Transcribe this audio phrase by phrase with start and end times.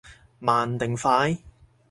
[0.39, 1.37] 慢定快？